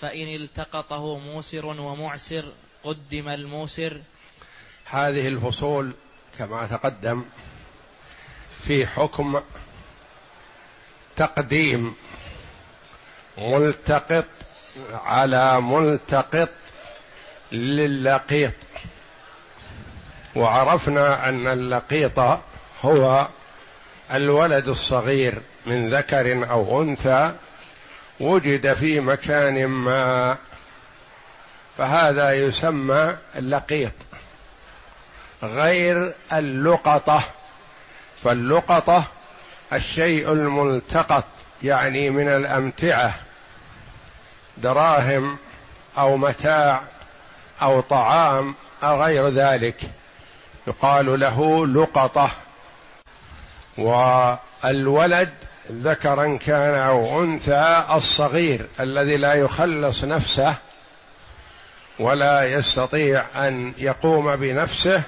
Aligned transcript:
فإن 0.00 0.34
التقطه 0.42 1.18
موسر 1.18 1.66
ومعسر 1.66 2.52
قدم 2.84 3.28
الموسر. 3.28 4.00
هذه 4.84 5.28
الفصول 5.28 5.94
كما 6.38 6.66
تقدم 6.66 7.24
في 8.66 8.86
حكم 8.86 9.40
تقديم 11.16 11.94
ملتقط 13.38 14.26
على 14.92 15.60
ملتقط 15.60 16.48
للقيط 17.52 18.54
وعرفنا 20.36 21.28
أن 21.28 21.46
اللقيط 21.46 22.18
هو 22.82 23.28
الولد 24.12 24.68
الصغير 24.68 25.42
من 25.66 25.94
ذكر 25.94 26.50
أو 26.50 26.82
أنثى 26.82 27.34
وجد 28.20 28.72
في 28.72 29.00
مكان 29.00 29.66
ما 29.66 30.36
فهذا 31.78 32.32
يسمى 32.32 33.16
اللقيط 33.36 33.92
غير 35.42 36.14
اللقطة 36.32 37.22
فاللقطة 38.24 39.04
الشيء 39.72 40.32
الملتقط 40.32 41.24
يعني 41.62 42.10
من 42.10 42.28
الأمتعة 42.28 43.14
دراهم 44.56 45.38
أو 45.98 46.16
متاع 46.16 46.82
أو 47.62 47.80
طعام 47.80 48.54
أو 48.82 49.02
غير 49.02 49.28
ذلك. 49.28 49.80
يقال 50.66 51.20
له 51.20 51.66
لقطة. 51.66 52.30
والولد 53.78 55.34
ذكرا 55.70 56.36
كان 56.36 56.74
أو 56.74 57.22
أنثى 57.22 57.84
الصغير 57.92 58.66
الذي 58.80 59.16
لا 59.16 59.34
يخلص 59.34 60.04
نفسه 60.04 60.54
ولا 61.98 62.44
يستطيع 62.44 63.24
أن 63.36 63.72
يقوم 63.78 64.36
بنفسه 64.36 65.02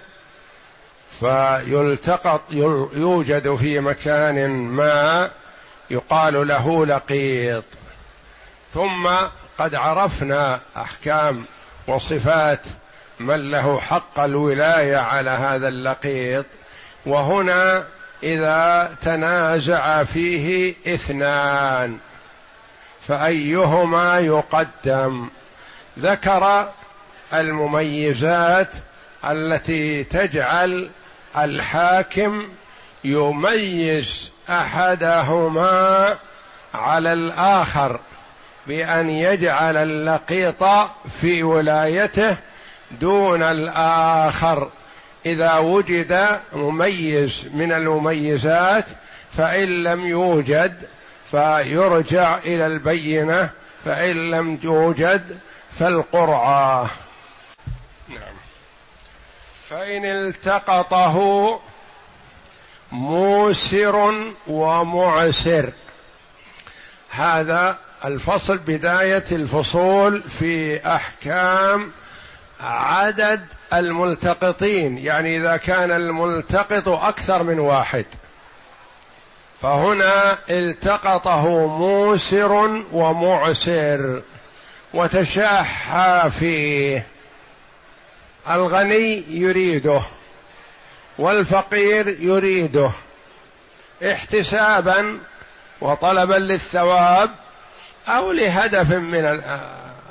فيلتقط 1.20 2.40
يوجد 2.92 3.54
في 3.54 3.80
مكان 3.80 4.48
ما 4.50 5.30
يقال 5.90 6.48
له 6.48 6.86
لقيط. 6.86 7.64
ثم 8.74 9.08
قد 9.58 9.74
عرفنا 9.74 10.60
أحكام 10.76 11.44
وصفات 11.88 12.60
من 13.20 13.50
له 13.50 13.80
حق 13.80 14.20
الولاية 14.20 14.96
على 14.96 15.30
هذا 15.30 15.68
اللقيط 15.68 16.46
وهنا 17.06 17.84
إذا 18.22 18.94
تنازع 19.00 20.04
فيه 20.04 20.74
إثنان 20.86 21.98
فأيهما 23.02 24.18
يقدم؟ 24.18 25.28
ذكر 25.98 26.68
المميزات 27.34 28.74
التي 29.24 30.04
تجعل 30.04 30.90
الحاكم 31.36 32.48
يميز 33.04 34.32
أحدهما 34.50 36.16
على 36.74 37.12
الآخر 37.12 38.00
بأن 38.66 39.10
يجعل 39.10 39.76
اللقيط 39.76 40.64
في 41.20 41.42
ولايته 41.42 42.36
دون 42.90 43.42
الآخر. 43.42 44.68
إذا 45.26 45.58
وجد 45.58 46.40
مميز 46.52 47.48
من 47.52 47.72
المميزات 47.72 48.84
فإن 49.32 49.82
لم 49.82 50.06
يوجد 50.06 50.88
فيرجع 51.30 52.38
إلى 52.38 52.66
البينة 52.66 53.50
فإن 53.84 54.30
لم 54.30 54.56
توجد 54.56 55.38
فالقرعة. 55.70 56.90
نعم. 58.08 58.34
فإن 59.68 60.04
التقطه 60.04 61.60
موسر 62.92 64.14
ومعسر. 64.46 65.72
هذا 67.10 67.78
الفصل 68.04 68.58
بداية 68.58 69.24
الفصول 69.32 70.22
في 70.22 70.86
أحكام 70.86 71.92
عدد 72.62 73.46
الملتقطين 73.72 74.98
يعني 74.98 75.36
إذا 75.36 75.56
كان 75.56 75.90
الملتقط 75.90 76.88
أكثر 76.88 77.42
من 77.42 77.58
واحد. 77.58 78.04
فهنا 79.62 80.38
التقطه 80.50 81.48
موسر 81.66 82.52
ومعسر 82.92 84.22
وتشاحى 84.94 86.30
فيه. 86.30 87.06
الغني 88.50 89.24
يريده 89.28 90.00
والفقير 91.18 92.08
يريده. 92.08 92.90
احتسابا 94.02 95.18
وطلبا 95.80 96.34
للثواب 96.34 97.30
أو 98.08 98.32
لهدف 98.32 98.92
من 98.94 99.42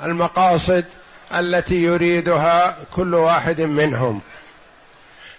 المقاصد. 0.02 0.84
التي 1.34 1.82
يريدها 1.82 2.78
كل 2.94 3.14
واحد 3.14 3.60
منهم. 3.60 4.20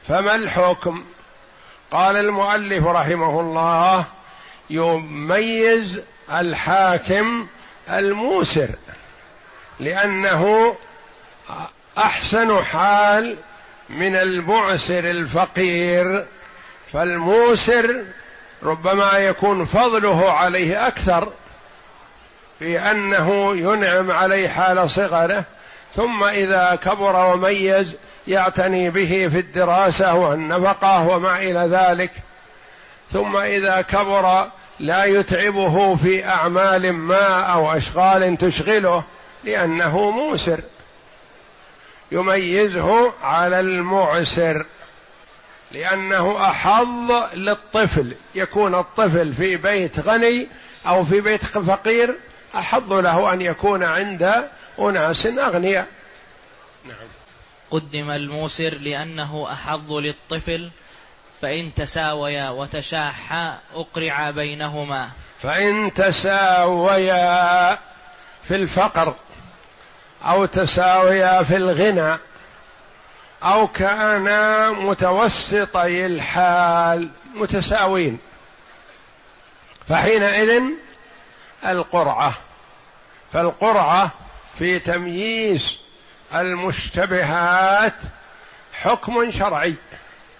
فما 0.03 0.35
الحكم؟ 0.35 1.03
قال 1.91 2.17
المؤلف 2.17 2.85
رحمه 2.85 3.39
الله 3.39 4.05
يميز 4.69 6.01
الحاكم 6.31 7.47
الموسر 7.89 8.69
لأنه 9.79 10.75
أحسن 11.97 12.63
حال 12.63 13.35
من 13.89 14.15
المعسر 14.15 15.09
الفقير. 15.09 16.25
فالموسر 16.93 18.03
ربما 18.63 19.17
يكون 19.17 19.65
فضله 19.65 20.31
عليه 20.31 20.87
أكثر 20.87 21.33
في 22.59 22.79
انه 22.79 23.55
ينعم 23.55 24.11
عليه 24.11 24.47
حال 24.47 24.89
صغره 24.89 25.45
ثم 25.95 26.23
إذا 26.23 26.75
كبر 26.75 27.33
وميز 27.33 27.95
يعتني 28.27 28.89
به 28.89 29.27
في 29.31 29.39
الدراسة 29.39 30.13
والنفقة 30.13 31.07
وما 31.07 31.37
إلى 31.37 31.59
ذلك. 31.59 32.11
ثم 33.11 33.37
إذا 33.37 33.81
كبر 33.81 34.47
لا 34.79 35.05
يتعبه 35.05 35.95
في 35.95 36.25
أعمال 36.25 36.93
ما 36.93 37.39
أو 37.39 37.71
أشغال 37.71 38.37
تشغله 38.37 39.03
لأنه 39.43 40.11
موسر. 40.11 40.59
يميزه 42.11 43.13
على 43.23 43.59
المعسر 43.59 44.65
لأنه 45.71 46.49
أحظ 46.49 47.11
للطفل. 47.33 48.15
يكون 48.35 48.75
الطفل 48.75 49.33
في 49.33 49.55
بيت 49.55 49.99
غني 49.99 50.47
أو 50.87 51.03
في 51.03 51.21
بيت 51.21 51.43
فقير 51.45 52.15
أحظ 52.55 52.93
له 52.93 53.33
أن 53.33 53.41
يكون 53.41 53.83
عند 53.83 54.49
أناس 54.79 55.25
أغنياء. 55.25 55.87
نعم. 56.85 57.07
قدم 57.71 58.11
الموسر 58.11 58.73
لأنه 58.73 59.47
أحظ 59.51 59.93
للطفل 59.93 60.71
فإن 61.41 61.73
تساويا 61.73 62.49
وتشاحا 62.49 63.59
أقرع 63.73 64.29
بينهما. 64.29 65.09
فإن 65.41 65.93
تساويا 65.93 67.79
في 68.43 68.55
الفقر 68.55 69.15
أو 70.23 70.45
تساويا 70.45 71.43
في 71.43 71.57
الغنى 71.57 72.17
أو 73.43 73.67
كانا 73.67 74.69
متوسطي 74.69 76.05
الحال 76.05 77.09
متساوين 77.35 78.19
فحينئذ 79.87 80.61
القرعة 81.65 82.33
فالقرعة 83.33 84.11
في 84.57 84.79
تمييز 84.79 85.77
المشتبهات 86.33 87.95
حكم 88.73 89.31
شرعي 89.31 89.73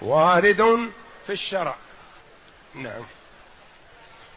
وارد 0.02 0.90
في 1.28 1.34
الشرع. 1.34 1.76
نعم. 2.76 3.02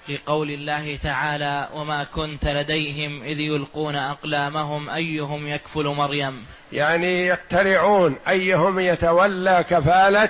لقول 0.09 0.51
الله 0.51 0.97
تعالى 0.97 1.69
وما 1.75 2.05
كنت 2.05 2.47
لديهم 2.47 3.23
إذ 3.23 3.41
يلقون 3.41 3.97
أقلامهم 3.97 4.91
أيهم 4.91 5.47
يكفل 5.47 5.85
مريم؟ 5.85 6.47
يعني 6.73 7.27
يقترعون 7.27 8.17
أيهم 8.29 8.79
يتولى 8.79 9.65
كفالة 9.71 10.29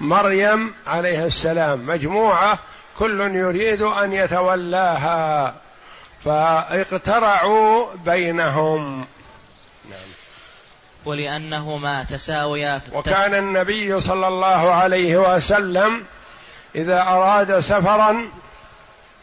مريم 0.00 0.74
عليه 0.86 1.24
السلام. 1.24 1.86
مجموعة 1.86 2.58
كل 2.98 3.20
يريد 3.20 3.82
أن 3.82 4.12
يتولاها. 4.12 5.54
فاقترعوا 6.24 7.94
بينهم 7.94 8.98
نعم. 9.84 10.10
ولأنهما 11.04 12.04
تساويا 12.04 12.78
في 12.78 12.96
وكان 12.96 13.34
النبي 13.34 14.00
صلى 14.00 14.28
الله 14.28 14.70
عليه 14.72 15.16
وسلم 15.16 16.04
إذا 16.74 17.02
أراد 17.02 17.58
سفرا 17.58 18.30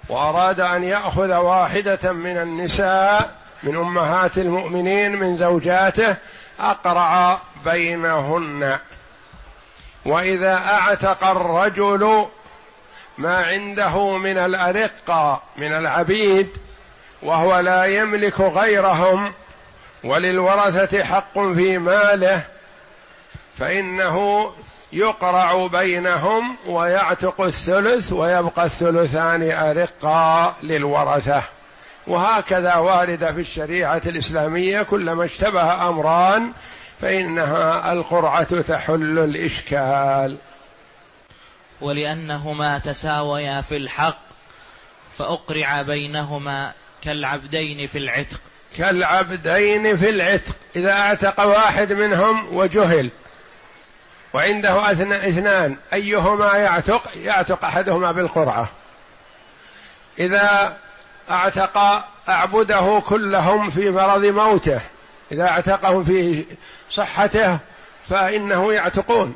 وأراد 0.09 0.59
أن 0.59 0.83
يأخذ 0.83 1.33
واحدة 1.33 2.11
من 2.11 2.37
النساء 2.37 3.35
من 3.63 3.75
أمهات 3.75 4.37
المؤمنين 4.37 5.15
من 5.15 5.35
زوجاته 5.35 6.15
أقرع 6.59 7.39
بينهن 7.65 8.77
وإذا 10.05 10.53
أعتق 10.53 11.23
الرجل 11.23 12.27
ما 13.17 13.37
عنده 13.45 14.17
من 14.17 14.37
الأرقة 14.37 15.41
من 15.57 15.73
العبيد 15.73 16.57
وهو 17.23 17.59
لا 17.59 17.85
يملك 17.85 18.41
غيرهم 18.41 19.33
وللورثة 20.03 21.03
حق 21.03 21.39
في 21.39 21.77
ماله 21.77 22.41
فإنه 23.57 24.47
يقرع 24.93 25.67
بينهم 25.67 26.57
ويعتق 26.67 27.41
الثلث 27.41 28.13
ويبقى 28.13 28.65
الثلثان 28.65 29.51
أرقا 29.51 30.55
للورثة. 30.63 31.43
وهكذا 32.07 32.75
وارد 32.75 33.31
في 33.31 33.41
الشريعة 33.41 34.01
الإسلامية 34.05 34.81
كلما 34.81 35.25
اشتبه 35.25 35.89
أمران 35.89 36.51
فإنها 37.01 37.91
القرعة 37.91 38.61
تحل 38.61 39.19
الإشكال. 39.19 40.37
ولأنهما 41.81 42.79
تساويا 42.79 43.61
في 43.61 43.77
الحق 43.77 44.19
فأقرع 45.17 45.81
بينهما 45.81 46.73
كالعبدين 47.03 47.87
في 47.87 47.97
العتق. 47.97 48.39
كالعبدين 48.77 49.97
في 49.97 50.09
العتق. 50.09 50.55
إذا 50.75 50.91
أعتق 50.91 51.39
واحد 51.45 51.93
منهم 51.93 52.55
وجهل 52.55 53.09
وعنده 54.33 54.91
اثنان 54.91 55.77
أيهما 55.93 56.53
يعتق؟ 56.57 57.01
يعتق 57.15 57.65
أحدهما 57.65 58.11
بالقرعة. 58.11 58.69
إذا 60.19 60.77
أعتق 61.29 61.77
أعبده 62.29 63.01
كلهم 63.05 63.69
في 63.69 63.91
مرض 63.91 64.25
موته 64.25 64.81
إذا 65.31 65.49
اعتقهم 65.49 66.03
في 66.03 66.45
صحته 66.89 67.59
فإنه 68.03 68.73
يعتقون. 68.73 69.35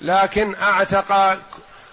لكن 0.00 0.54
أعتق 0.54 1.38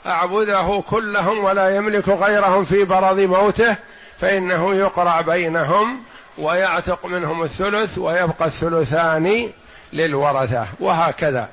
أعبده 0.06 0.84
كلهم 0.90 1.44
ولا 1.44 1.75
يملك 1.75 2.10
غيرهم 2.10 2.63
في 2.63 2.84
مرض 2.84 3.19
موته 3.19 3.75
فإنه 4.23 4.75
يقرع 4.75 5.21
بينهم 5.21 6.03
ويعتق 6.37 7.05
منهم 7.05 7.43
الثلث 7.43 7.97
ويبقى 7.97 8.45
الثلثان 8.45 9.51
للورثة 9.93 10.67
وهكذا. 10.79 11.49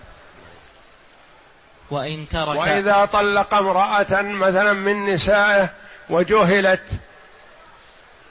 وإن 1.90 2.28
ترك 2.28 2.58
وإذا 2.58 3.04
طلق 3.04 3.54
امرأة 3.54 4.22
مثلا 4.22 4.72
من 4.72 5.04
نسائه 5.06 5.70
وجهلت 6.10 6.90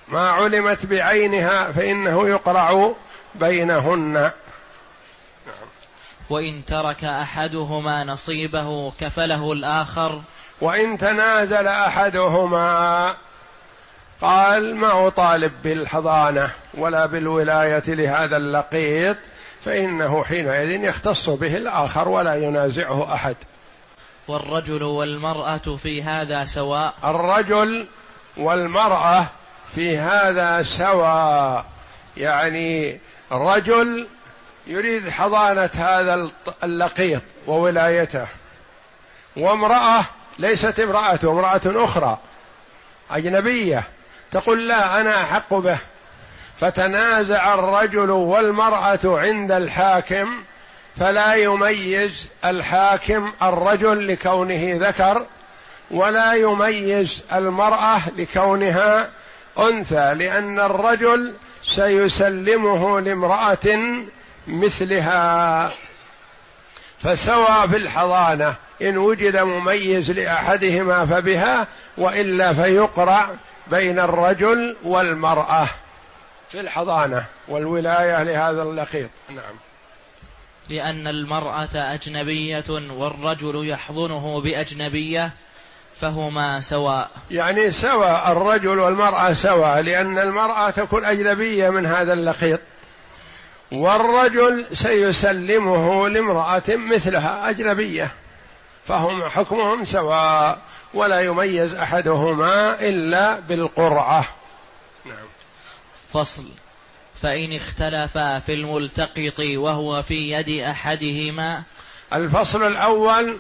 ما 0.08 0.30
علمت 0.30 0.86
بعينها 0.86 1.72
فإنه 1.72 2.30
يقرع 2.30 2.92
بينهن. 3.36 4.32
وإن 6.30 6.66
ترك 6.66 7.04
أحدهما 7.04 8.04
نصيبه 8.04 8.92
كفله 9.00 9.52
الآخر. 9.52 10.22
وإن 10.62 10.98
تنازل 10.98 11.68
أحدهما 11.68 13.16
قال 14.22 14.76
ما 14.76 15.08
أطالب 15.08 15.52
بالحضانة 15.64 16.52
ولا 16.74 17.06
بالولاية 17.06 17.84
لهذا 17.88 18.38
اللقيط 18.38 19.18
فإنه 19.62 20.24
حينئذ 20.24 20.84
يختص 20.84 21.30
به 21.30 21.58
الآخر 21.58 22.08
ولا 22.08 22.36
ينازعه 22.36 23.14
أحد. 23.14 23.36
والرجل 24.28 24.84
والمرأة 24.84 25.78
في 25.84 26.04
هذا 26.04 26.46
سواء؟ 26.46 26.94
الرجل 27.04 27.88
والمرأة 28.38 29.26
في 29.76 29.98
هذا 29.98 30.62
سواء. 30.64 31.66
يعني 32.18 33.00
رجل 33.32 34.08
يريد 34.68 35.10
حضانة 35.10 35.70
هذا 35.74 36.30
اللقيط 36.64 37.22
وولايته 37.48 38.28
وامرأة 39.38 40.04
ليست 40.40 40.80
امرأته 40.80 41.32
امرأة 41.32 41.62
أخرى 41.66 42.18
أجنبية. 43.12 43.84
تقول 44.32 44.68
لا 44.68 45.02
أنا 45.02 45.24
أحق 45.24 45.54
به. 45.54 45.78
فتنازع 46.60 47.54
الرجل 47.54 48.10
والمرأة 48.10 49.00
عند 49.06 49.52
الحاكم 49.52 50.44
فلا 51.00 51.34
يميز 51.34 52.30
الحاكم 52.46 53.32
الرجل 53.42 54.08
لكونه 54.08 54.88
ذكر 54.88 55.26
ولا 55.92 56.34
يميز 56.34 57.24
المرأة 57.34 58.00
لكونها 58.18 59.10
أنثى 59.60 60.14
لأن 60.14 60.60
الرجل 60.60 61.36
سيسلمه 61.64 63.00
لامرأة 63.00 63.80
مثلها. 64.48 65.72
فسوى 67.00 67.68
في 67.70 67.78
الحضانة 67.78 68.56
إن 68.82 68.98
وجد 68.98 69.38
مميز 69.38 70.12
لأحدهما 70.12 71.06
فبها 71.06 71.68
وإلا 71.98 72.54
فيقرع 72.54 73.30
بين 73.72 74.00
الرجل 74.00 74.76
والمرأة 74.84 75.68
في 76.50 76.60
الحضانة 76.60 77.26
والولاية 77.48 78.24
لهذا 78.24 78.64
اللقيط 78.64 79.10
نعم. 79.30 79.56
لأن 80.70 81.08
المرأة 81.08 81.70
أجنبية 81.76 82.64
والرجل 82.70 83.70
يحضنه 83.70 84.42
بأجنبية 84.42 85.32
فهما 85.96 86.62
سواء. 86.62 87.10
يعني 87.32 87.72
سواء 87.72 88.32
الرجل 88.32 88.80
والمرأة 88.80 89.34
سواء 89.34 89.82
لأن 89.82 90.20
المرأة 90.20 90.70
تكون 90.70 91.06
أجنبية 91.06 91.70
من 91.70 91.86
هذا 91.86 92.14
اللقيط 92.14 92.60
والرجل 93.72 94.66
سيسلمه 94.74 96.10
لامرأة 96.10 96.64
مثلها 96.68 97.50
أجنبية 97.50 98.12
فهم 98.86 99.30
حكمهم 99.30 99.86
سواء. 99.86 100.60
ولا 100.94 101.22
يميز 101.22 101.76
أحدهما 101.76 102.82
إلا 102.82 103.40
بالقرعة. 103.40 104.26
نعم. 105.06 105.28
فصل. 106.14 106.46
فإن 107.22 107.56
اختلفا 107.56 108.40
في 108.40 108.54
الملتقط 108.54 109.40
وهو 109.40 110.02
في 110.02 110.32
يد 110.32 110.64
أحدهما. 110.64 111.64
الفصل 112.14 112.68
الأول 112.68 113.38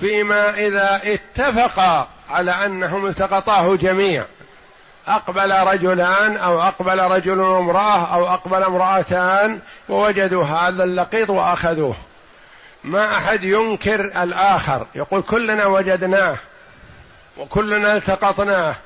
فيما 0.00 0.54
إذا 0.54 1.00
اتفقا 1.04 2.08
على 2.28 2.50
أنهم 2.50 3.06
التقطاه 3.06 3.76
جميع. 3.76 4.24
أقبل 5.06 5.52
رجلان 5.52 6.36
أو 6.36 6.62
أقبل 6.62 7.00
رجل 7.00 7.40
وامرأة 7.40 8.14
أو 8.14 8.26
أقبل 8.28 8.62
امرأتان 8.62 9.60
ووجدوا 9.88 10.44
هذا 10.44 10.84
اللقيط 10.84 11.30
وأخذوه. 11.30 11.96
ما 12.84 13.16
أحد 13.16 13.44
ينكر 13.44 14.00
الآخر. 14.22 14.86
يقول 14.94 15.22
كلنا 15.22 15.66
وجدناه. 15.66 16.36
وكلنا 17.38 17.96
التقطناه 17.96 18.76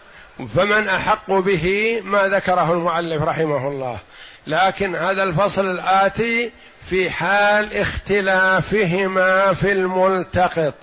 فمن 0.54 0.88
أحق 0.88 1.32
به 1.32 2.00
ما 2.04 2.28
ذكره 2.28 2.72
المؤلف 2.72 3.22
رحمه 3.22 3.68
الله. 3.68 3.98
لكن 4.46 4.96
هذا 4.96 5.22
الفصل 5.22 5.70
الآتي 5.70 6.52
في 6.82 7.10
حال 7.10 7.76
اختلافهما 7.76 9.54
في 9.54 9.72
الملتقط. 9.72 10.74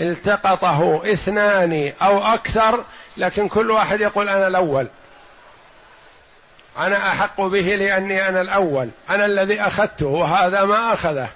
التقطه 0.00 1.02
اثنان 1.12 1.92
أو 2.02 2.22
أكثر 2.22 2.84
لكن 3.16 3.48
كل 3.48 3.70
واحد 3.70 4.00
يقول 4.00 4.28
أنا 4.28 4.46
الأول. 4.46 4.88
أنا 6.78 7.08
أحق 7.08 7.40
به 7.40 7.76
لأني 7.76 8.28
أنا 8.28 8.40
الأول. 8.40 8.90
أنا 9.10 9.24
الذي 9.24 9.60
أخذته 9.60 10.06
وهذا 10.06 10.64
ما 10.64 10.92
أخذه. 10.92 11.28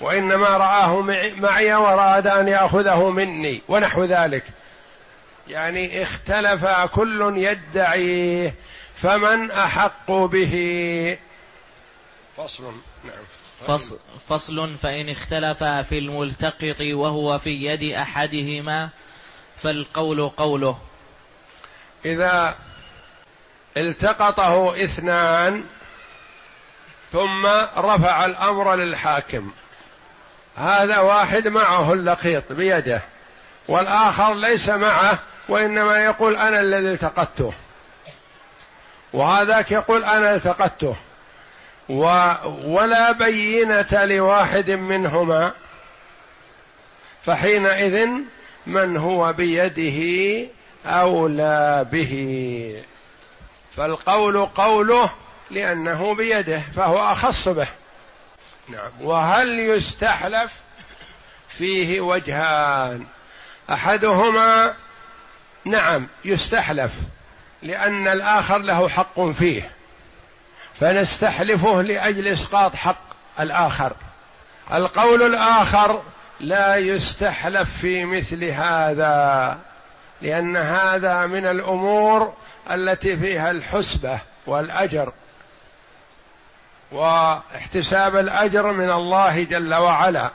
وإنما 0.00 0.48
رآه 0.48 1.00
معي 1.36 1.74
واراد 1.74 2.26
أن 2.26 2.48
يأخذه 2.48 3.10
مني 3.10 3.62
ونحو 3.68 4.04
ذلك. 4.04 4.44
يعني 5.50 6.02
اختلف 6.02 6.66
كل 6.66 7.32
يدعيه 7.36 8.54
فمن 8.96 9.50
أحق 9.50 10.12
به. 10.12 11.18
فصل 12.36 12.62
نعم. 13.04 13.24
فصل, 13.66 13.98
فصل 14.28 14.76
فإن 14.76 15.08
اختلفا 15.10 15.82
في 15.82 15.98
الملتقط 15.98 16.80
وهو 16.80 17.38
في 17.38 17.50
يد 17.50 17.92
أحدهما 17.92 18.88
فالقول 19.62 20.28
قوله. 20.28 20.78
إذا 22.04 22.56
التقطه 23.76 24.84
اثنان 24.84 25.64
ثم 27.12 27.46
رفع 27.76 28.26
الأمر 28.26 28.74
للحاكم. 28.74 29.50
هذا 30.56 30.98
واحد 30.98 31.48
معه 31.48 31.92
اللقيط 31.92 32.52
بيده 32.52 33.02
والآخر 33.68 34.34
ليس 34.34 34.68
معه 34.68 35.18
وإنما 35.50 36.04
يقول 36.04 36.36
أنا 36.36 36.60
الذي 36.60 36.88
التقطته. 36.88 37.52
وهذاك 39.12 39.72
يقول 39.72 40.04
أنا 40.04 40.34
التقطته. 40.34 40.96
و 41.88 42.32
ولا 42.64 43.12
بينة 43.12 44.04
لواحد 44.04 44.70
منهما. 44.70 45.52
فحينئذ 47.22 48.08
من 48.66 48.96
هو 48.96 49.32
بيده 49.32 50.48
أولى 50.86 51.86
به. 51.92 52.84
فالقول 53.76 54.46
قوله 54.46 55.12
لأنه 55.50 56.14
بيده 56.14 56.62
فهو 56.76 56.98
أخص 56.98 57.48
به. 57.48 57.68
نعم. 58.68 58.90
وهل 59.00 59.60
يستحلف 59.60 60.52
فيه 61.48 62.00
وجهان؟ 62.00 63.06
أحدهما 63.70 64.74
نعم 65.64 66.08
يستحلف 66.24 66.92
لأن 67.62 68.08
الآخر 68.08 68.58
له 68.58 68.88
حق 68.88 69.20
فيه. 69.20 69.70
فنستحلفه 70.74 71.82
لأجل 71.82 72.26
إسقاط 72.28 72.74
حق 72.74 73.02
الآخر. 73.40 73.92
القول 74.72 75.22
الآخر 75.22 76.02
لا 76.40 76.76
يستحلف 76.76 77.78
في 77.78 78.04
مثل 78.04 78.44
هذا 78.44 79.58
لأن 80.22 80.56
هذا 80.56 81.26
من 81.26 81.46
الأمور 81.46 82.34
التي 82.70 83.16
فيها 83.16 83.50
الحسبة 83.50 84.18
والأجر. 84.46 85.12
واحتساب 86.92 88.16
الأجر 88.16 88.72
من 88.72 88.90
الله 88.90 89.42
جل 89.42 89.74
وعلا. 89.74 90.30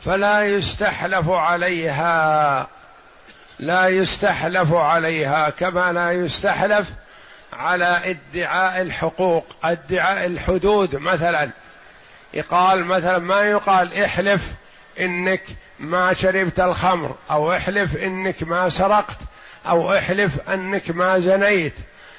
فلا 0.00 0.42
يستحلف 0.42 1.28
عليها. 1.28 2.68
لا 3.58 3.88
يستحلف 3.88 4.72
عليها 4.74 5.50
كما 5.50 5.92
لا 5.92 6.12
يستحلف 6.12 6.92
على 7.52 8.00
ادعاء 8.04 8.82
الحقوق 8.82 9.56
ادعاء 9.64 10.26
الحدود 10.26 10.96
مثلا. 10.96 11.50
يقال 12.34 12.84
مثلا 12.84 13.18
ما 13.18 13.42
يقال 13.42 14.02
احلف 14.02 14.52
إنك 15.00 15.42
ما 15.78 16.12
شربت 16.12 16.60
الخمر 16.60 17.16
أو 17.30 17.52
احلف 17.52 17.96
إنك 17.96 18.42
ما 18.42 18.68
سرقت 18.68 19.16
أو 19.66 19.96
احلف 19.96 20.50
إنك 20.50 20.90
ما 20.90 21.18
زنيت. 21.18 21.74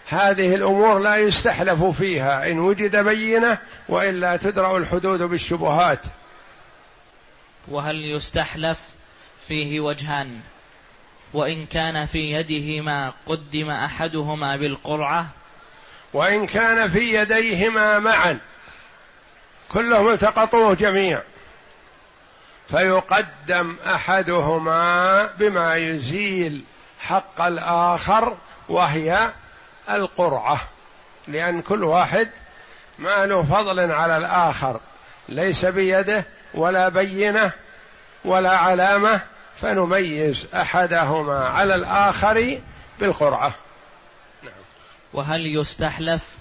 هذه 0.08 0.56
الأمور 0.56 1.00
لا 1.00 1.16
يستحلف 1.16 1.84
فيها 1.84 2.52
إن 2.52 2.60
وجد 2.60 2.96
بينة 2.96 3.58
وإلا 3.90 4.38
تدرأ 4.38 4.78
الحدود 4.78 5.22
بالشبهات. 5.22 6.00
وهل 7.68 8.16
يستحلف 8.16 8.80
فيه 9.48 9.80
وجهان؟ 9.80 10.40
وإن 11.34 11.66
كان 11.66 12.06
في 12.06 12.20
يدهما 12.20 13.14
قدم 13.26 13.70
أحدهما 13.70 14.56
بالقرعة 14.56 15.28
وإن 16.14 16.46
كان 16.48 16.88
في 16.88 17.14
يديهما 17.14 18.00
معا 18.00 18.40
كلهم 19.70 20.08
التقطوه 20.08 20.74
جميع 20.74 21.22
فيقدم 22.70 23.76
أحدهما 23.86 25.24
بما 25.26 25.76
يزيل 25.76 26.64
حق 27.00 27.42
الآخر 27.42 28.38
وهي 28.70 29.32
القرعة 29.90 30.60
لأن 31.28 31.62
كل 31.62 31.84
واحد 31.84 32.30
ما 33.00 33.26
له 33.26 33.44
فضل 33.44 33.92
على 33.92 34.18
الآخر 34.18 34.80
ليس 35.30 35.66
بيده 35.66 36.26
ولا 36.54 36.90
بينة 36.90 37.52
ولا 38.26 38.58
علامة 38.58 39.22
فنميز 39.58 40.48
أحدهما 40.54 41.48
على 41.48 41.76
الآخر 41.76 42.60
بالقرعة. 43.00 43.56
نعم. 44.44 44.54
وهل 45.14 45.60
يستحلف 45.60 46.38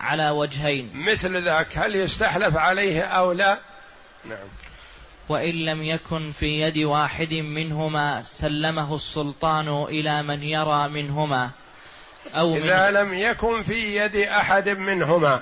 على 0.00 0.30
وجهين؟ 0.30 0.90
مثل 0.94 1.44
ذاك 1.44 1.78
هل 1.78 1.96
يستحلف 1.96 2.56
عليه 2.56 3.02
أو 3.02 3.32
لا؟ 3.32 3.58
نعم. 4.24 4.48
وإن 5.28 5.54
لم 5.54 5.82
يكن 5.82 6.32
في 6.32 6.46
يد 6.46 6.78
واحد 6.78 7.34
منهما 7.34 8.22
سلمه 8.22 8.94
السلطان 8.94 9.82
إلى 9.82 10.22
من 10.22 10.42
يرى 10.42 10.88
منهما 10.88 11.50
أو 12.34 12.56
إذا 12.56 12.90
من 12.90 12.94
لم 12.94 13.14
يكن 13.14 13.62
في 13.62 13.96
يد 13.96 14.16
أحد 14.16 14.68
منهما. 14.68 15.40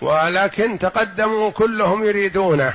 ولكن 0.00 0.78
تقدموا 0.78 1.50
كلهم 1.50 2.04
يريدونه. 2.04 2.74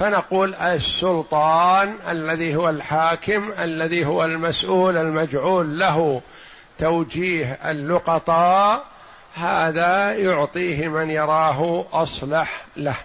فنقول 0.00 0.54
السلطان 0.54 1.96
الذي 2.08 2.56
هو 2.56 2.68
الحاكم 2.68 3.52
الذي 3.58 4.06
هو 4.06 4.24
المسؤول 4.24 4.96
المجعول 4.96 5.78
له 5.78 6.22
توجيه 6.78 7.58
اللقطاء 7.64 8.84
هذا 9.34 10.12
يعطيه 10.12 10.88
من 10.88 11.10
يراه 11.10 11.84
أصلح 11.92 12.64
له. 12.76 12.96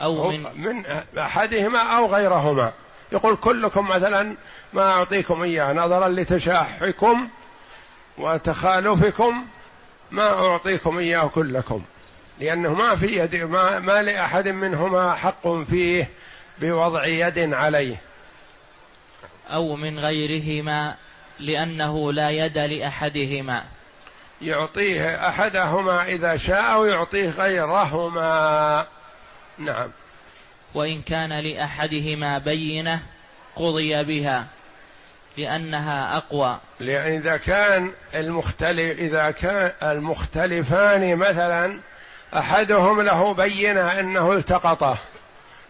أو 0.00 0.30
من 0.30 0.46
من 0.56 0.86
أحدهما 1.18 1.78
أو 1.78 2.06
غيرهما. 2.06 2.72
يقول 3.12 3.36
كلكم 3.36 3.88
مثلا 3.88 4.36
ما 4.72 4.92
أعطيكم 4.92 5.42
إياه 5.42 5.72
نظرا 5.72 6.08
لتشاحكم 6.08 7.28
وتخالفكم 8.18 9.46
ما 10.10 10.46
أعطيكم 10.46 10.98
إياه 10.98 11.26
كلكم. 11.34 11.82
لأنه 12.40 12.74
ما 12.74 12.96
في 12.96 13.06
يد 13.06 13.36
ما, 13.36 13.78
ما 13.78 14.02
لأحد 14.02 14.48
منهما 14.48 15.14
حق 15.14 15.48
فيه 15.48 16.08
بوضع 16.58 17.06
يد 17.06 17.54
عليه. 17.54 17.96
أو 19.50 19.76
من 19.76 19.98
غيرهما 19.98 20.94
لأنه 21.38 22.12
لا 22.12 22.30
يد 22.30 22.58
لأحدهما. 22.58 23.64
يعطيه 24.42 25.28
أحدهما 25.28 26.04
إذا 26.04 26.36
شاء 26.36 26.80
ويعطيه 26.80 27.30
غيرهما. 27.30 28.86
نعم. 29.58 29.90
وإن 30.74 31.02
كان 31.02 31.32
لأحدهما 31.32 32.38
بينة 32.38 33.02
قضي 33.56 34.04
بها 34.04 34.46
لأنها 35.36 36.16
أقوى. 36.16 36.58
لأن 36.80 37.12
إذا 37.12 37.36
كان 37.36 37.92
المختلف 38.14 38.98
إذا 38.98 39.30
كان 39.30 39.72
المختلفان 39.82 41.16
مثلا 41.16 41.80
أحدهم 42.34 43.00
له 43.00 43.34
بينة 43.34 44.00
أنه 44.00 44.32
التقطه 44.32 44.96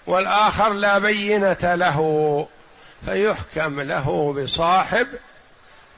والآخر 0.07 0.73
لا 0.73 0.99
بينة 0.99 1.75
له 1.75 2.49
فيحكم 3.05 3.81
له 3.81 4.33
بصاحب 4.33 5.07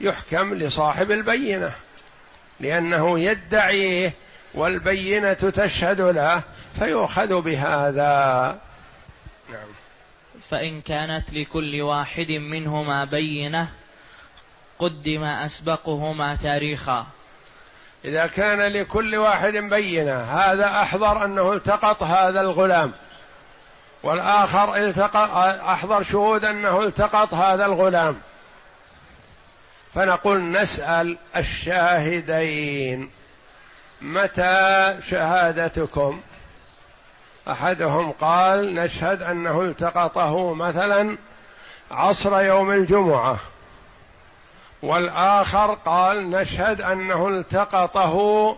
يحكم 0.01 0.53
لصاحب 0.53 1.11
البينة 1.11 1.71
لأنه 2.59 3.19
يدعيه 3.19 4.13
والبينة 4.53 5.33
تشهد 5.33 6.01
له 6.01 6.43
فيؤخذ 6.79 7.41
بهذا. 7.41 8.59
نعم. 9.49 9.67
فإن 10.49 10.81
كانت 10.81 11.33
لكل 11.33 11.81
واحد 11.81 12.31
منهما 12.31 13.05
بينة 13.05 13.69
قدم 14.79 15.23
أسبقهما 15.23 16.35
تاريخا. 16.35 17.07
إذا 18.05 18.27
كان 18.27 18.61
لكل 18.61 19.15
واحد 19.15 19.53
بينة 19.53 20.21
هذا 20.21 20.67
أحضر 20.67 21.25
أنه 21.25 21.53
التقط 21.53 22.03
هذا 22.03 22.41
الغلام. 22.41 22.91
والآخر 24.03 24.75
التقط 24.75 25.29
أحضر 25.61 26.03
شهود 26.03 26.45
أنه 26.45 26.83
التقط 26.83 27.33
هذا 27.33 27.65
الغلام. 27.65 28.17
فنقول 29.93 30.51
نسأل 30.51 31.17
الشاهدين 31.37 33.09
متى 34.01 34.97
شهادتكم؟ 35.09 36.21
أحدهم 37.49 38.11
قال 38.11 38.75
نشهد 38.75 39.21
أنه 39.21 39.61
التقطه 39.61 40.53
مثلا 40.53 41.17
عصر 41.91 42.41
يوم 42.41 42.71
الجمعة. 42.71 43.39
والآخر 44.83 45.73
قال 45.73 46.29
نشهد 46.29 46.81
أنه 46.81 47.27
التقطه 47.27 48.57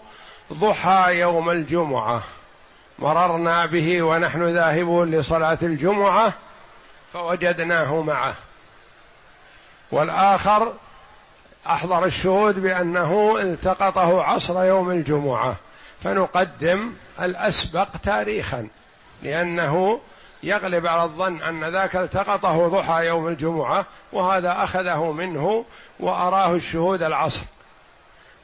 ضحى 0.54 1.20
يوم 1.20 1.50
الجمعة. 1.50 2.24
مررنا 3.00 3.66
به 3.66 4.04
ونحن 4.04 4.44
ذاهبون 4.44 5.12
لصلاة 5.12 5.58
الجمعة 5.62 6.34
فوجدناه 7.14 8.02
معه. 8.02 8.34
والآخر 9.92 10.74
أحضر 11.68 12.06
الشهود 12.06 12.60
بأنه 12.60 13.38
التقطه 13.42 14.24
عصر 14.24 14.64
يوم 14.64 14.92
الجمعة. 14.92 15.56
فنقدم 16.04 16.94
الأسبق 17.22 17.88
تاريخا 18.04 18.68
لأنه 19.24 20.00
يغلب 20.44 20.88
على 20.88 21.04
الظن 21.04 21.42
أن 21.42 21.64
ذاك 21.64 21.96
التقطه 21.96 22.68
ضحى 22.68 23.08
يوم 23.08 23.28
الجمعة 23.28 23.86
وهذا 24.14 24.64
أخذه 24.64 25.12
منه 25.12 25.66
وأراه 26.00 26.54
الشهود 26.54 27.04
العصر. 27.04 27.44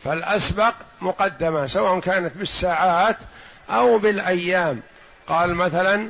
فالأسبق 0.04 0.74
مقدمة 1.02 1.66
سواء 1.66 2.00
كانت 2.00 2.38
بالساعات 2.38 3.18
أو 3.70 3.98
بالأيام. 3.98 4.82
قال 5.28 5.56
مثلا 5.56 6.10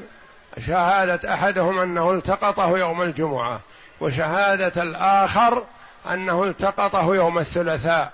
شهادة 0.67 1.33
أحدهم 1.33 1.79
أنه 1.79 2.11
التقطه 2.11 2.77
يوم 2.77 3.01
الجمعة 3.01 3.59
وشهادة 4.01 4.83
الآخر 4.83 5.63
أنه 6.11 6.43
التقطه 6.43 7.15
يوم 7.15 7.39
الثلاثاء 7.39 8.11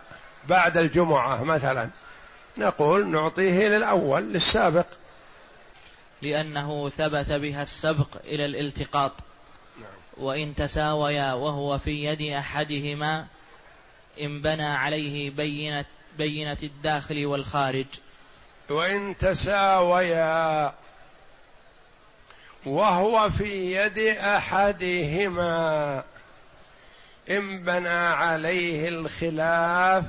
بعد 0.49 0.77
الجمعة 0.77 1.43
مثلا. 1.43 1.89
نقول 2.57 3.07
نعطيه 3.07 3.67
للأول 3.67 4.23
للسابق. 4.23 4.85
لأنه 6.21 6.89
ثبت 6.89 7.31
بها 7.31 7.61
السبق 7.61 8.17
إلى 8.23 8.45
الالتقاط. 8.45 9.11
وإن 10.17 10.55
تساويا 10.55 11.33
وهو 11.33 11.77
في 11.77 12.05
يد 12.05 12.21
أحدهما 12.21 13.27
إن 14.21 14.41
بنى 14.41 14.65
عليه 14.65 15.29
بينة 15.29 15.85
بينة 16.17 16.57
الداخل 16.63 17.25
والخارج 17.25 17.85
وإن 18.69 19.17
تساويا 19.17 20.73
وهو 22.65 23.29
في 23.29 23.75
يد 23.75 23.97
أحدهما 24.17 26.03
إن 27.29 27.63
بنى 27.63 27.89
عليه 27.89 28.87
الخلاف 28.87 30.05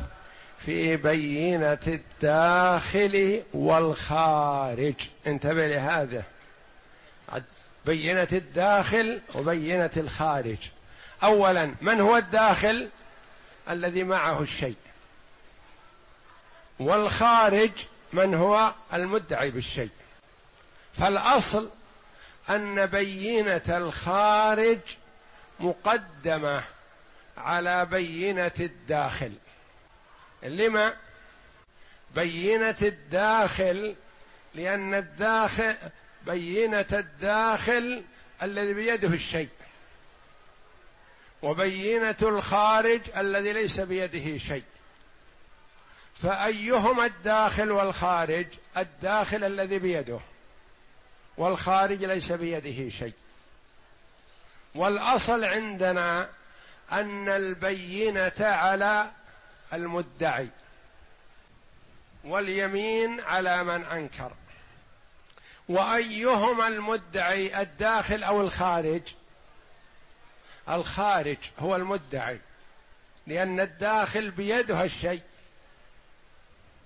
في 0.67 0.97
بينة 0.97 1.79
الداخل 1.87 3.43
والخارج. 3.53 4.95
انتبه 5.27 5.67
لهذا. 5.67 6.23
بينة 7.87 8.29
الداخل 8.33 9.21
وبينة 9.35 9.91
الخارج. 9.97 10.57
أولا 11.23 11.75
من 11.81 12.01
هو 12.01 12.17
الداخل؟ 12.17 12.91
الذي 13.71 14.05
معه 14.05 14.43
الشيء. 14.43 14.77
والخارج 16.81 17.71
من 18.13 18.35
هو؟ 18.35 18.73
المدعي 18.93 19.51
بالشيء. 19.51 19.91
فالأصل 20.95 21.71
أن 22.51 22.87
بينة 22.87 23.63
الخارج 23.69 24.79
مقدمة 25.61 26.63
على 27.39 27.87
بينة 27.87 28.53
الداخل. 28.61 29.33
لما؟ 30.43 30.95
بينة 32.15 32.77
الداخل 32.83 33.95
لأن 34.55 34.95
الداخل 34.95 35.77
بينة 36.27 36.87
الداخل 36.93 38.03
الذي 38.43 38.75
بيده 38.75 39.09
الشيء 39.09 39.49
وبينة 41.43 42.17
الخارج 42.23 43.01
الذي 43.17 43.53
ليس 43.53 43.81
بيده 43.81 44.39
شيء. 44.39 44.65
فأيهما 46.23 47.07
الداخل 47.07 47.71
والخارج؟ 47.71 48.47
الداخل 48.77 49.45
الذي 49.45 49.79
بيده 49.79 50.21
والخارج 51.37 52.05
ليس 52.05 52.33
بيده 52.33 52.89
شيء. 52.89 53.13
والأصل 54.75 55.45
عندنا 55.45 56.29
أن 56.93 57.29
البينة 57.29 58.33
على 58.41 59.11
المدعي 59.73 60.49
واليمين 62.25 63.21
على 63.21 63.65
من 63.65 63.85
أنكر. 63.85 64.33
وأيهما 65.69 66.69
المدعي 66.69 67.63
الداخل 67.63 68.23
أو 68.23 68.41
الخارج؟ 68.41 69.03
الخارج 70.69 71.37
هو 71.59 71.77
المدعي 71.77 72.41
لأن 73.27 73.61
الداخل 73.61 74.31
بيده 74.31 74.85
الشيء 74.85 75.23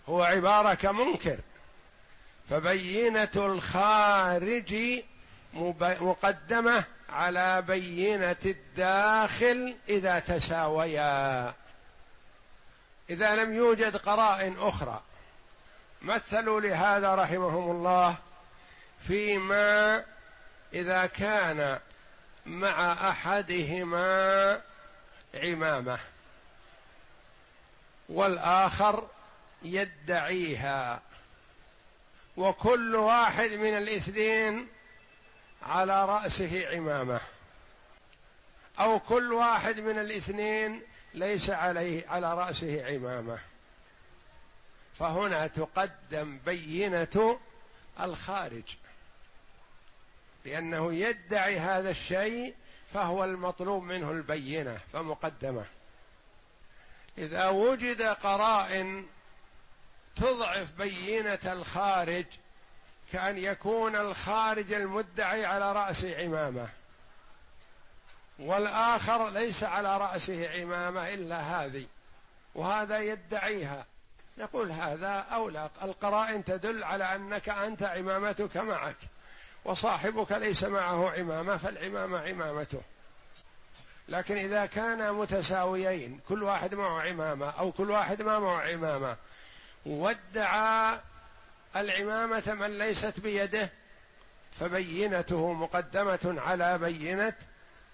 هو 0.08 0.22
عبارة 0.22 0.74
كمنكر. 0.74 1.38
فبينة 2.50 3.28
الخارج 3.36 4.76
مقدمة 6.00 6.84
على 7.08 7.62
بينة 7.62 8.36
الداخل 8.44 9.76
إذا 9.88 10.18
تساويا. 10.18 11.54
إذا 13.10 13.36
لم 13.36 13.54
يوجد 13.54 13.96
قرائن 13.96 14.58
أخرى 14.58 15.02
مثلوا 16.02 16.60
لهذا 16.60 17.14
رحمهم 17.14 17.70
الله 17.70 18.16
فيما 19.06 20.04
إذا 20.72 21.06
كان 21.06 21.78
مع 22.46 23.08
أحدهما 23.10 24.60
عمامة 25.34 25.98
والآخر 28.08 29.08
يدعيها 29.62 31.00
وكل 32.36 32.96
واحد 32.96 33.50
من 33.50 33.76
الاثنين 33.76 34.68
على 35.62 36.04
رأسه 36.04 36.68
عمامة 36.76 37.20
أو 38.80 38.98
كل 38.98 39.32
واحد 39.32 39.80
من 39.80 39.98
الاثنين 39.98 40.82
ليس 41.14 41.50
عليه 41.50 42.08
على 42.08 42.34
رأسه 42.34 42.86
عمامة. 42.86 43.38
فهنا 44.98 45.46
تقدم 45.46 46.38
بينة 46.46 47.38
الخارج. 48.00 48.76
لأنه 50.44 50.94
يدعي 50.94 51.58
هذا 51.58 51.90
الشيء 51.90 52.54
فهو 52.92 53.24
المطلوب 53.24 53.82
منه 53.82 54.10
البينة 54.10 54.80
فمقدمة. 54.92 55.64
إذا 57.18 57.48
وجد 57.48 58.02
قرائن 58.02 59.06
تضعف 60.16 60.72
بينة 60.78 61.38
الخارج 61.44 62.26
كأن 63.12 63.38
يكون 63.38 63.96
الخارج 63.96 64.72
المدعي 64.72 65.44
على 65.44 65.72
رأس 65.72 66.04
عمامة. 66.04 66.68
والآخر 68.40 69.30
ليس 69.30 69.64
على 69.64 69.98
رأسه 69.98 70.50
عمامة 70.60 71.14
إلا 71.14 71.40
هذه 71.40 71.86
وهذا 72.54 72.98
يدعيها. 72.98 73.86
نقول 74.38 74.72
هذا 74.72 75.08
أولى. 75.08 75.70
القرائن 75.82 76.44
تدل 76.44 76.84
على 76.84 77.04
أنك 77.04 77.48
أنت 77.48 77.82
عمامتك 77.82 78.56
معك 78.56 78.96
وصاحبك 79.64 80.32
ليس 80.32 80.64
معه 80.64 81.10
عمامة 81.18 81.56
فالعمامة 81.56 82.18
عمامته. 82.18 82.80
لكن 84.08 84.36
إذا 84.36 84.66
كانا 84.66 85.12
متساويين 85.12 86.20
كل 86.28 86.42
واحد 86.42 86.74
معه 86.74 87.02
عمامة 87.02 87.50
أو 87.50 87.72
كل 87.72 87.90
واحد 87.90 88.22
ما 88.22 88.38
معه 88.38 88.60
عمامة 88.60 89.16
وادعى 89.86 91.00
العمامة 91.76 92.56
من 92.60 92.78
ليست 92.78 93.20
بيده 93.20 93.70
فبينته 94.52 95.52
مقدمة 95.52 96.42
على 96.46 96.78
بينة 96.78 97.34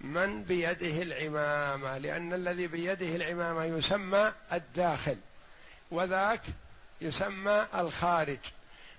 من 0.00 0.42
بيده 0.42 1.02
العمامة؟ 1.02 1.98
لأن 1.98 2.34
الذي 2.34 2.66
بيده 2.66 3.16
العمامة 3.16 3.64
يسمى 3.64 4.32
الداخل 4.52 5.16
وذاك 5.90 6.40
يسمى 7.00 7.66
الخارج. 7.74 8.38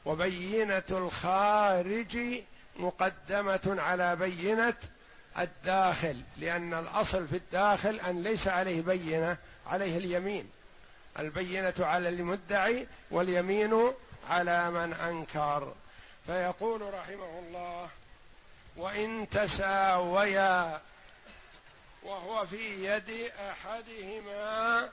وبينة 0.06 0.84
الخارج 0.92 2.18
مقدمة 2.76 3.76
على 3.80 4.16
بينة 4.16 4.74
الداخل 5.40 6.22
لأن 6.38 6.74
الأصل 6.74 7.28
في 7.28 7.36
الداخل 7.36 8.00
أن 8.00 8.24
ليس 8.24 8.48
عليه 8.48 8.82
بينة 8.82 9.38
عليه 9.68 9.98
اليمين. 9.98 10.50
البينة 11.20 11.74
على 11.80 12.10
المدعي 12.10 12.88
واليمين 13.12 13.92
على 14.30 14.72
من 14.72 14.94
أنكر. 14.94 15.74
فيقول 16.28 16.82
رحمه 16.82 17.40
الله 17.40 17.90
وإن 18.78 19.30
تساويا 19.30 20.82
وهو 22.04 22.46
في 22.46 22.86
يد 22.86 23.32
أحدهما 23.40 24.90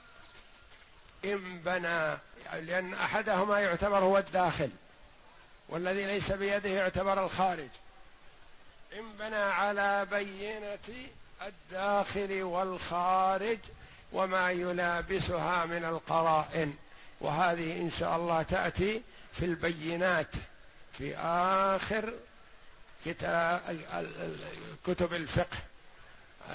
إن 1.25 1.59
بنى 1.59 2.17
لأن 2.53 2.95
أحدهما 2.95 3.61
يعتبر 3.61 3.99
هو 3.99 4.19
الداخل 4.19 4.71
والذي 5.69 6.07
ليس 6.07 6.33
بيده 6.33 6.71
يعتبر 6.71 7.25
الخارج. 7.25 7.69
إن 8.93 9.13
بنى 9.19 9.37
على 9.37 10.07
بينة 10.11 11.09
الداخل 11.47 12.43
والخارج 12.43 13.59
وما 14.13 14.51
يلابسها 14.51 15.67
من 15.67 15.85
القرائن. 15.85 16.77
وهذه 17.21 17.81
إن 17.81 17.91
شاء 17.99 18.17
الله 18.17 18.43
تأتي 18.43 19.03
في 19.33 19.45
البينات 19.45 20.31
في 20.93 21.17
آخر 21.17 22.15
كتاب 23.05 23.61
كتب 24.87 25.15
الفقه 25.15 25.59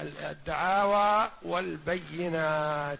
الدعاوى 0.02 1.30
والبينات. 1.42 2.98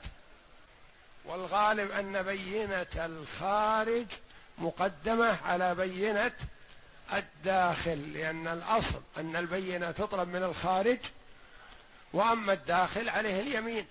والغالب 1.25 1.91
أن 1.91 2.23
بينة 2.23 2.87
الخارج 2.97 4.07
مقدمة 4.59 5.37
على 5.47 5.75
بينة 5.75 6.33
الداخل 7.13 8.13
لأن 8.13 8.49
الأصل 8.49 9.03
أن 9.17 9.37
البينة 9.37 9.91
تطلب 9.91 10.29
من 10.29 10.43
الخارج 10.43 10.99
وأما 12.13 12.53
الداخل 12.53 13.09
عليه 13.09 13.41
اليمين. 13.41 13.87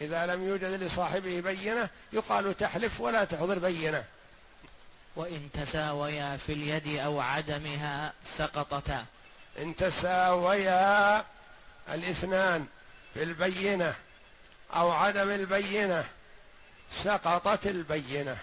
إذا 0.00 0.26
لم 0.26 0.48
يوجد 0.48 0.82
لصاحبه 0.82 1.40
بينة 1.40 1.88
يقال 2.12 2.56
تحلف 2.56 3.00
ولا 3.00 3.24
تحضر 3.24 3.58
بينة. 3.58 4.04
وإن 5.16 5.48
تساويا 5.52 6.36
في 6.36 6.52
اليد 6.52 6.98
أو 6.98 7.20
عدمها 7.20 8.12
سقطتا. 8.38 9.04
إن 9.58 9.76
تساويا 9.76 11.24
الاثنان 11.94 12.66
في 13.14 13.22
البينة 13.22 13.94
أو 14.74 14.90
عدم 14.90 15.30
البينة 15.30 16.04
سقطت 17.04 17.66
البينة. 17.66 18.36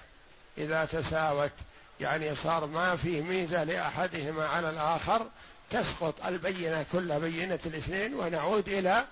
إذا 0.57 0.85
تساوت 0.85 1.51
يعني 1.99 2.35
صار 2.35 2.65
ما 2.65 2.95
فيه 2.95 3.21
ميزة 3.21 3.63
لأحدهما 3.63 4.47
على 4.47 4.69
الآخر 4.69 5.29
تسقط 5.69 6.25
البينة 6.25 6.85
كل 6.91 7.19
بينة 7.19 7.59
الاثنين 7.65 8.13
ونعود 8.13 8.69
إلى 8.69 9.05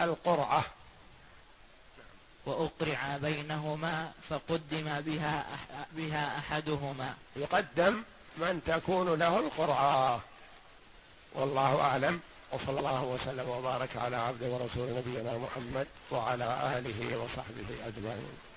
القرعة. 0.00 0.64
وأقرع 2.50 3.16
بينهما 3.16 4.12
فقدم 4.28 5.00
بها 5.00 5.44
بها 5.92 6.38
أحدهما. 6.38 7.14
يقدم 7.36 8.02
من 8.36 8.60
تكون 8.66 9.18
له 9.18 9.38
القرعة. 9.38 10.20
والله 11.34 11.80
أعلم. 11.80 12.20
وصلى 12.52 12.78
الله 12.78 13.02
وسلم 13.02 13.48
وبارك 13.48 13.96
على 13.96 14.16
عبده 14.16 14.46
ورسول 14.46 14.88
نبينا 14.88 15.38
محمد 15.38 15.86
وعلى 16.10 16.78
آله 16.78 17.16
وصحبه 17.16 17.86
أجمعين. 17.86 18.49